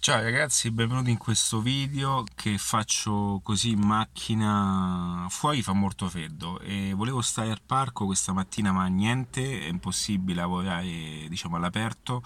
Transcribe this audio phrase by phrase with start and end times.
[0.00, 5.26] Ciao ragazzi, benvenuti in questo video che faccio così in macchina.
[5.28, 10.40] Fuori fa molto freddo e volevo stare al parco questa mattina, ma niente, è impossibile
[10.40, 12.22] lavorare diciamo all'aperto.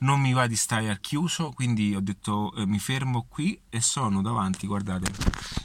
[0.00, 3.80] Non mi va di stare al chiuso, quindi ho detto eh, mi fermo qui e
[3.80, 5.10] sono davanti, guardate,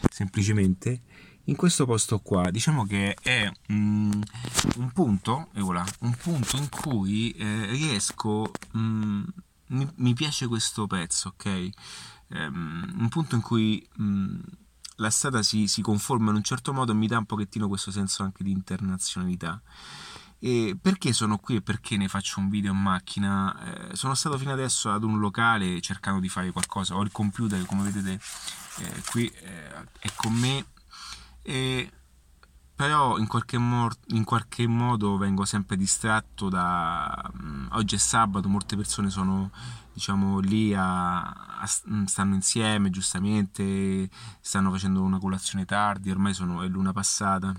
[0.10, 1.02] semplicemente
[1.44, 2.50] in questo posto qua.
[2.50, 4.21] Diciamo che è mm,
[4.78, 9.23] un punto, voilà, un punto in cui eh, riesco mm,
[9.70, 11.70] mi, mi piace questo pezzo, ok?
[12.28, 14.39] Um, un punto in cui um,
[14.98, 18.24] la strada si, si, conforma in un certo modo mi dà un pochettino questo senso
[18.24, 19.62] anche di internazionalità.
[20.42, 23.90] E perché sono qui e perché ne faccio un video in macchina?
[23.90, 27.65] Eh, sono stato fino adesso ad un locale cercando di fare qualcosa, ho il computer
[27.65, 28.20] come vedete
[28.78, 30.65] eh, qui eh, è con me
[31.42, 31.92] e
[32.80, 37.30] però in qualche, mo- in qualche, modo vengo sempre distratto da
[37.72, 39.52] oggi è sabato molte persone sono
[39.94, 46.67] diciamo lì a, a, stanno insieme giustamente stanno facendo una colazione tardi ormai sono, è
[46.67, 47.53] l'una passata.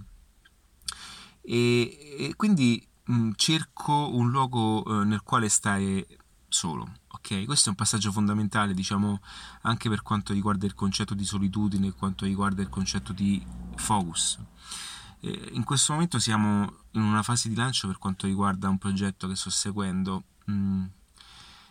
[1.43, 6.07] E, e quindi um, cerco un luogo uh, nel quale stare
[6.49, 7.45] solo ok?
[7.45, 9.21] Questo è un passaggio fondamentale diciamo
[9.63, 13.43] anche per quanto riguarda il concetto di solitudine quanto riguarda il concetto di
[13.77, 14.39] focus.
[14.39, 14.90] eh,
[15.21, 19.37] in questo momento siamo in una fase di lancio per quanto riguarda un progetto che
[19.37, 20.85] sto seguendo mm,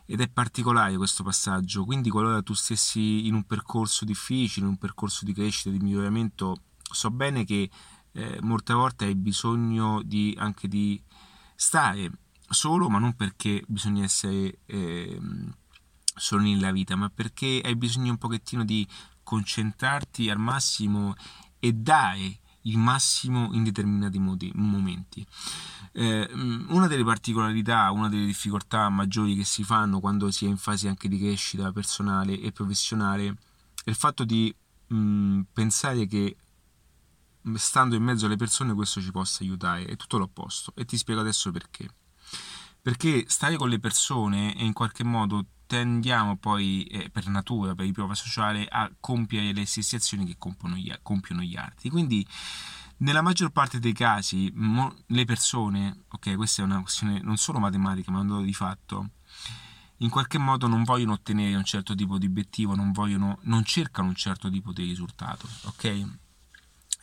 [0.06, 4.78] ed è particolare questo passaggio, quindi qualora tu stessi in un percorso difficile, in un
[4.78, 7.70] percorso di crescita, di miglioramento, so bene che
[8.14, 11.00] eh, molte volte hai bisogno di, anche di
[11.56, 12.12] stare
[12.50, 15.20] solo, ma non perché bisogna essere eh,
[16.16, 18.88] solo nella vita, ma perché hai bisogno un pochettino di
[19.24, 21.14] concentrarti al massimo
[21.60, 25.26] e dare il massimo in determinati modi, momenti.
[25.92, 26.30] Eh,
[26.68, 30.88] una delle particolarità, una delle difficoltà maggiori che si fanno quando si è in fase
[30.88, 33.36] anche di crescita personale e professionale
[33.84, 34.54] è il fatto di
[34.88, 36.36] mh, pensare che
[37.56, 41.22] stando in mezzo alle persone questo ci possa aiutare, è tutto l'opposto e ti spiego
[41.22, 41.90] adesso perché.
[42.82, 47.86] Perché stare con le persone e in qualche modo tendiamo poi eh, per natura, per
[47.86, 50.36] riprova sociale, a compiere le stesse azioni che
[50.76, 51.90] gli, compiono gli altri.
[51.90, 52.26] Quindi
[52.98, 57.60] nella maggior parte dei casi mo, le persone, ok, questa è una questione non solo
[57.60, 59.10] matematica ma un dato di fatto,
[59.98, 64.08] in qualche modo non vogliono ottenere un certo tipo di obiettivo, non, vogliono, non cercano
[64.08, 66.08] un certo tipo di risultato, ok?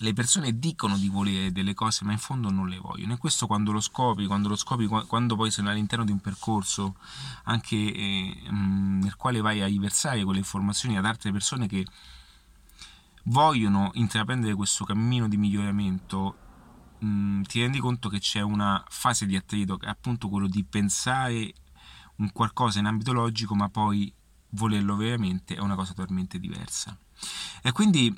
[0.00, 3.14] Le persone dicono di volere delle cose ma in fondo non le vogliono.
[3.14, 6.96] E questo quando lo scopri, quando lo scopri quando poi sei all'interno di un percorso
[7.44, 11.86] anche eh, nel quale vai a riversare quelle informazioni ad altre persone che
[13.24, 16.36] vogliono intraprendere questo cammino di miglioramento
[16.98, 20.62] mh, ti rendi conto che c'è una fase di attrito che è appunto quello di
[20.64, 21.52] pensare
[22.16, 24.12] un qualcosa in ambito logico ma poi
[24.50, 26.96] volerlo veramente è una cosa totalmente diversa.
[27.62, 28.14] E quindi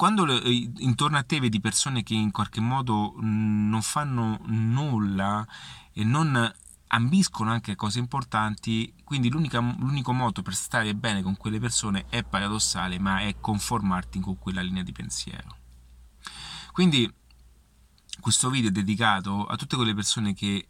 [0.00, 5.46] quando eh, intorno a te vedi persone che in qualche modo mm, non fanno nulla
[5.92, 6.50] e non
[6.86, 12.98] ambiscono anche cose importanti, quindi l'unico modo per stare bene con quelle persone è paradossale,
[12.98, 15.58] ma è conformarti con quella linea di pensiero.
[16.72, 17.12] Quindi
[18.20, 20.66] questo video è dedicato a tutte quelle persone che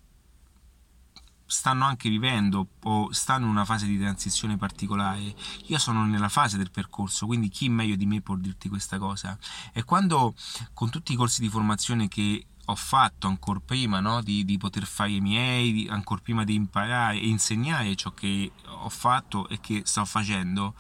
[1.51, 5.35] stanno anche vivendo o stanno in una fase di transizione particolare.
[5.67, 9.37] Io sono nella fase del percorso, quindi chi meglio di me può dirti questa cosa?
[9.73, 10.35] E quando
[10.73, 14.23] con tutti i corsi di formazione che ho fatto ancora prima no?
[14.23, 18.89] di, di, poter fare i miei, ancora prima di imparare e insegnare ciò che ho
[18.89, 20.75] fatto e che sto facendo,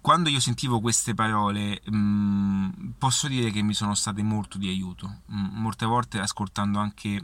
[0.00, 4.68] quando io sentivo queste parole mh, mm, posso dire che mi sono state molto di
[4.68, 7.20] aiuto, mh, mm, molte volte ascoltando anche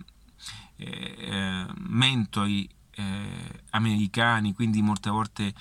[0.76, 5.54] eh, eh, mentori eh, americani, quindi molte volte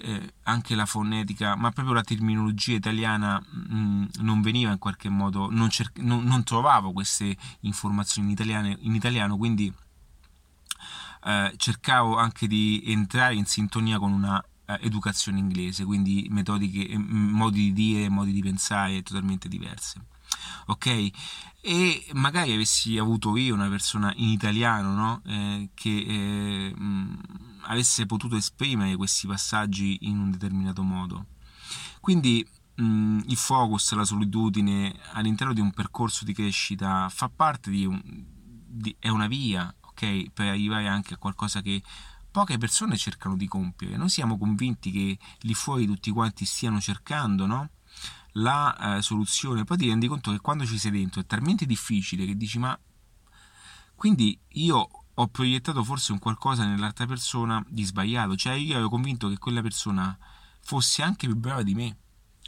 [0.00, 5.08] eh, anche la fonetica, ma proprio la terminologia italiana mh, mm, non veniva in qualche
[5.08, 9.72] modo, non, cer- non, non trovavo queste informazioni in, italiane, in italiano, quindi
[11.56, 14.42] cercavo anche di entrare in sintonia con una
[14.80, 20.00] educazione inglese, quindi metodiche, modi di dire, modi di pensare totalmente diverse
[20.66, 21.10] ok?
[21.60, 25.22] E magari avessi avuto io una persona in italiano, no?
[25.26, 27.20] Eh, che eh, mh,
[27.62, 31.26] avesse potuto esprimere questi passaggi in un determinato modo.
[32.00, 32.46] Quindi
[32.76, 38.00] mh, il focus, la solitudine all'interno di un percorso di crescita fa parte di, un,
[38.04, 40.30] di è una via, ok?
[40.32, 41.82] Per arrivare anche a qualcosa che
[42.30, 43.96] poche persone cercano di compiere.
[43.96, 47.70] Noi siamo convinti che lì fuori tutti quanti stiano cercando, no?
[48.32, 52.24] La eh, soluzione, poi ti rendi conto che quando ci sei dentro è talmente difficile
[52.26, 52.78] che dici ma
[53.94, 59.28] quindi io ho proiettato forse un qualcosa nell'altra persona di sbagliato, cioè io ero convinto
[59.28, 60.16] che quella persona
[60.60, 61.96] fosse anche più brava di me.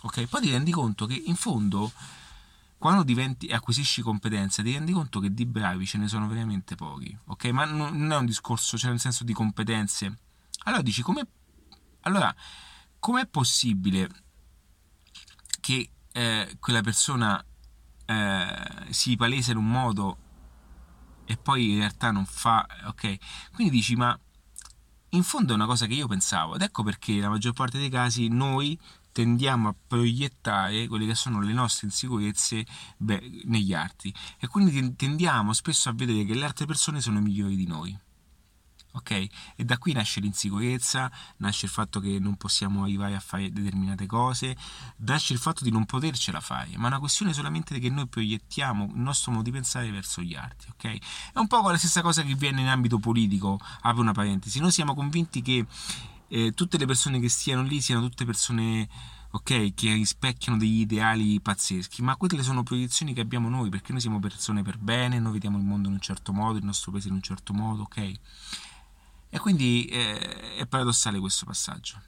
[0.03, 1.91] Ok, poi ti rendi conto che in fondo
[2.79, 7.15] quando diventi acquisisci competenze, ti rendi conto che di bravi ce ne sono veramente pochi,
[7.27, 7.44] ok?
[7.47, 10.19] Ma non è un discorso, cioè nel senso di competenze.
[10.65, 11.27] Allora dici, come
[12.03, 12.35] allora,
[12.99, 14.09] com'è possibile
[15.70, 17.43] che eh, quella persona
[18.05, 20.19] eh, si palesa in un modo
[21.25, 23.17] e poi in realtà non fa, ok?
[23.55, 24.19] Quindi dici, ma
[25.11, 27.88] in fondo è una cosa che io pensavo ed ecco perché la maggior parte dei
[27.88, 28.76] casi noi
[29.12, 32.64] tendiamo a proiettare quelle che sono le nostre insicurezze
[32.96, 37.56] beh, negli altri e quindi tendiamo spesso a vedere che le altre persone sono migliori
[37.56, 37.96] di noi
[38.92, 39.10] ok?
[39.56, 44.06] E da qui nasce l'insicurezza, nasce il fatto che non possiamo arrivare a fare determinate
[44.06, 44.56] cose,
[44.98, 48.90] nasce il fatto di non potercela fare, ma è una questione solamente che noi proiettiamo
[48.94, 50.98] il nostro modo di pensare verso gli altri, ok?
[51.32, 54.72] È un po' la stessa cosa che viene in ambito politico, apro una parentesi, noi
[54.72, 55.66] siamo convinti che
[56.28, 58.88] eh, tutte le persone che stiano lì siano tutte persone
[59.32, 64.00] ok, che rispecchiano degli ideali pazzeschi, ma quelle sono proiezioni che abbiamo noi, perché noi
[64.00, 67.08] siamo persone per bene, noi vediamo il mondo in un certo modo, il nostro paese
[67.08, 68.12] in un certo modo, ok?
[69.31, 72.00] E quindi eh, è paradossale questo passaggio.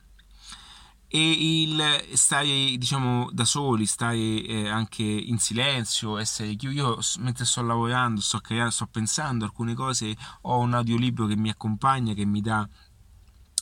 [1.06, 2.46] E il stare,
[2.76, 6.74] diciamo, da soli, stare eh, anche in silenzio, essere chiuso.
[6.74, 11.50] Io mentre sto lavorando, sto creando, sto pensando alcune cose, ho un audiolibro che mi
[11.50, 12.68] accompagna, che mi dà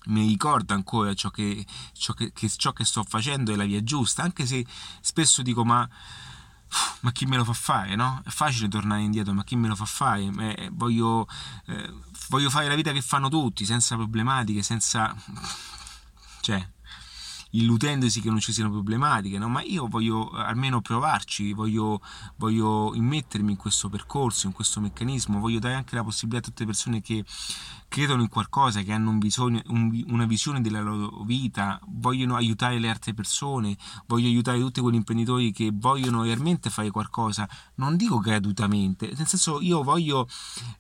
[0.07, 3.83] mi ricorda ancora ciò che, ciò, che, che, ciò che sto facendo è la via
[3.83, 4.65] giusta, anche se
[5.01, 5.87] spesso dico ma
[7.01, 8.23] ma chi me lo fa fare, no?
[8.25, 10.23] È facile tornare indietro, ma chi me lo fa fare?
[10.23, 11.27] Eh, voglio,
[11.67, 11.93] eh,
[12.29, 15.15] voglio fare la vita che fanno tutti, senza problematiche, senza...
[16.41, 16.67] cioè,
[17.51, 19.49] illudendosi che non ci siano problematiche, no?
[19.49, 22.01] ma io voglio eh, almeno provarci, voglio,
[22.37, 26.61] voglio immettermi in questo percorso, in questo meccanismo, voglio dare anche la possibilità a tutte
[26.61, 27.25] le persone che
[27.91, 32.79] credono in qualcosa, che hanno un bisogno, un, una visione della loro vita, vogliono aiutare
[32.79, 33.77] le altre persone,
[34.07, 39.61] voglio aiutare tutti quegli imprenditori che vogliono realmente fare qualcosa, non dico gratuitamente, nel senso
[39.61, 40.29] io voglio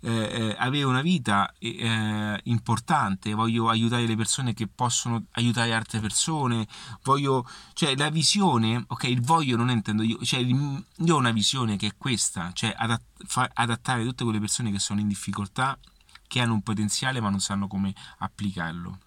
[0.02, 5.98] eh, eh avere una vita eh, importante, voglio aiutare le persone che possono aiutare altre
[5.98, 6.59] persone,
[7.02, 11.76] voglio, cioè la visione, ok, il voglio non intendo io, cioè io ho una visione
[11.76, 15.78] che è questa, cioè adatt- adattare tutte quelle persone che sono in difficoltà
[16.26, 18.98] che hanno un potenziale ma non sanno come applicarlo.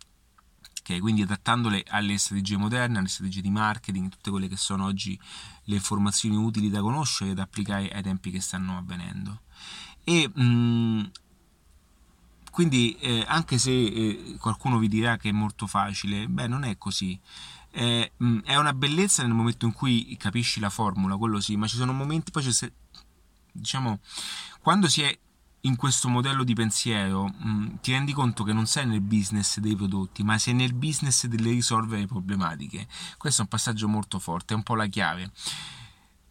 [0.82, 5.18] Okay, quindi adattandole alle strategie moderne, alle strategie di marketing, tutte quelle che sono oggi
[5.64, 9.44] le informazioni utili da conoscere e da applicare ai tempi che stanno avvenendo.
[10.04, 11.12] E mh,
[12.54, 16.78] quindi eh, anche se eh, qualcuno vi dirà che è molto facile, beh non è
[16.78, 17.20] così.
[17.72, 21.66] Eh, mh, è una bellezza nel momento in cui capisci la formula, quello sì, ma
[21.66, 22.72] ci sono momenti, poi c'è,
[23.52, 24.00] diciamo,
[24.62, 25.18] quando si è
[25.62, 29.58] in questo modello di pensiero mh, mm, ti rendi conto che non sei nel business
[29.58, 32.86] dei prodotti, ma sei nel business delle risolvere problematiche.
[33.18, 35.32] Questo è un passaggio molto forte, è un po' la chiave.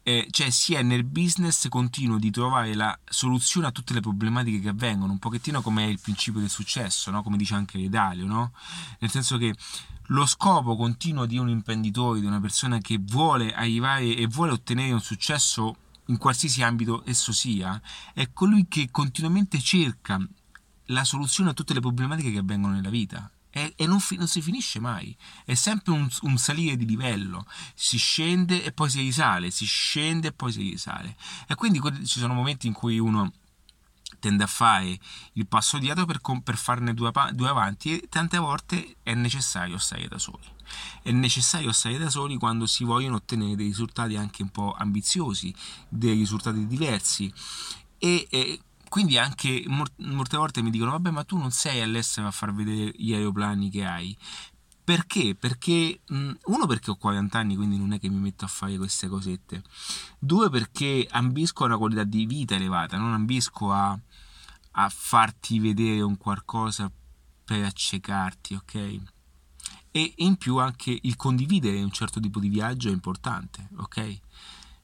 [0.05, 4.61] Eh, cioè si è nel business continuo di trovare la soluzione a tutte le problematiche
[4.61, 7.23] che avvengono, un pochettino come è il principio del successo, no?
[7.23, 8.53] come dice anche Dalio, no?
[8.99, 9.55] nel senso che
[10.07, 14.93] lo scopo continuo di un imprenditore, di una persona che vuole arrivare e vuole ottenere
[14.93, 15.77] un successo
[16.07, 17.81] in qualsiasi ambito esso sia,
[18.13, 20.21] è colui che continuamente cerca
[20.87, 23.31] la soluzione a tutte le problematiche che avvengono nella vita.
[23.55, 25.15] E, e non, fi, non, si finisce mai,
[25.45, 30.29] è sempre un, un, salire di livello, si scende e poi si risale, si scende
[30.29, 31.17] e poi si risale.
[31.47, 33.31] E quindi ci sono momenti in cui uno
[34.23, 34.99] tende a fare
[35.33, 40.07] il passo dietro per, per farne due, due avanti e tante volte è necessario stare
[40.07, 40.45] da soli.
[41.03, 45.53] È necessario stare da soli quando si vogliono ottenere dei risultati anche un po' ambiziosi,
[45.89, 47.33] dei risultati diversi
[47.99, 48.61] e, e
[48.93, 52.93] quindi anche molte volte mi dicono vabbè ma tu non sei all'estero a far vedere
[52.95, 54.15] gli aeroplani che hai
[54.85, 55.35] perché?
[55.35, 59.09] Perché uno perché ho 40 anni, quindi non è che mi metto a fare queste
[59.09, 59.63] cosette.
[60.19, 63.99] Due perché ambisco a una qualità di vita elevata, non ambisco a,
[64.73, 66.91] a farti vedere un qualcosa
[67.45, 69.01] per accecarti, ok?
[69.93, 74.19] E in più anche il condividere un certo tipo di viaggio è importante, ok?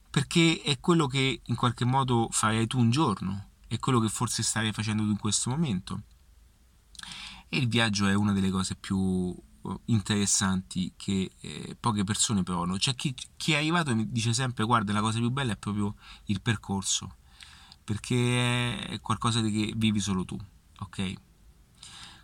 [0.09, 4.41] Perché è quello che in qualche modo farai tu un giorno, è quello che forse
[4.41, 6.01] stai facendo tu in questo momento.
[7.47, 9.33] E il viaggio è una delle cose più
[9.85, 12.77] interessanti che eh, poche persone provano.
[12.77, 15.95] C'è chi, chi, è arrivato mi dice sempre: Guarda, la cosa più bella è proprio
[16.25, 17.17] il percorso,
[17.83, 20.37] perché è qualcosa di che vivi solo tu,
[20.79, 21.13] ok?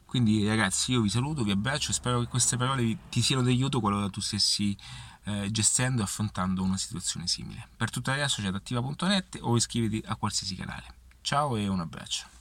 [0.06, 1.92] Quindi, ragazzi, io vi saluto, vi abbraccio.
[1.92, 4.76] Spero che queste parole ti siano di aiuto qualora tu stessi
[5.26, 7.68] eh, gestendo e affrontando una situazione simile.
[7.76, 10.95] Per tuttavia, associato attiva.net o iscriviti a qualsiasi canale.
[11.26, 12.35] Ciao e un abbraccio.